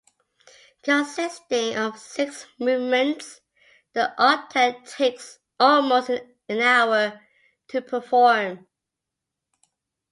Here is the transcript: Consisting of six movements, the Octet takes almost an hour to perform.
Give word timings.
Consisting 0.81 1.75
of 1.75 1.99
six 1.99 2.47
movements, 2.57 3.39
the 3.93 4.11
Octet 4.17 4.89
takes 4.89 5.37
almost 5.59 6.09
an 6.09 6.59
hour 6.59 7.21
to 7.67 7.81
perform. 7.83 8.65